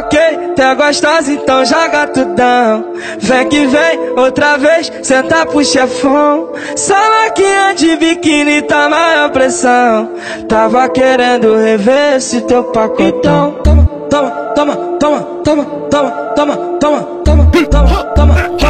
ok, 0.00 0.18
é 0.58 0.74
gostosa, 0.74 1.32
então 1.32 1.64
joga 1.64 2.06
tudão. 2.08 2.92
Vem 3.18 3.48
que 3.48 3.66
vem, 3.66 4.10
outra 4.16 4.56
vez, 4.56 4.90
senta 5.02 5.46
pro 5.46 5.64
chefão. 5.64 6.52
Salaquinha 6.74 7.74
de 7.74 7.96
biquíni 7.96 8.62
tá 8.62 8.88
maior 8.88 9.30
pressão. 9.30 10.10
Tava 10.48 10.88
querendo 10.88 11.54
rever 11.56 12.16
esse 12.16 12.40
teu 12.42 12.64
pacotão. 12.64 13.58
Toma, 13.62 13.86
toma, 14.08 14.30
toma, 14.54 14.76
toma, 14.98 15.20
toma, 15.44 15.64
toma, 15.90 16.10
toma, 16.34 16.56
toma, 16.80 17.02
toma, 17.24 17.46
toma, 17.50 17.66
toma, 17.66 18.04
toma, 18.14 18.34
toma, 18.58 18.69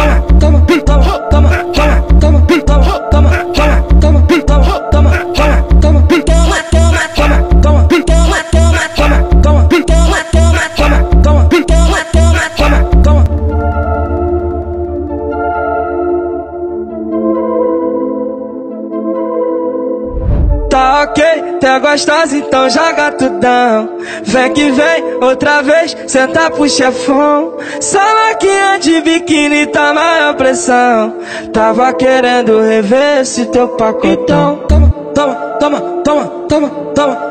ok, 21.03 21.23
tu 21.59 21.65
é 21.65 21.79
gostosa, 21.79 22.37
então 22.37 22.69
joga 22.69 23.11
tudão. 23.11 23.97
Vem 24.23 24.53
que 24.53 24.71
vem, 24.71 25.15
outra 25.21 25.61
vez, 25.61 25.95
senta 26.07 26.49
pro 26.49 26.67
chefão. 26.69 27.57
Salaquinha 27.79 28.79
de 28.79 29.01
biquíni 29.01 29.67
tá 29.67 29.93
maior 29.93 30.35
pressão. 30.35 31.15
Tava 31.53 31.93
querendo 31.93 32.61
rever 32.61 33.21
esse 33.21 33.45
teu 33.45 33.69
pacotão. 33.69 34.63
Toma, 34.67 34.93
toma, 35.13 35.35
toma, 35.59 35.81
toma, 36.03 36.25
toma, 36.47 36.69
toma, 36.69 36.69
toma, 36.95 37.30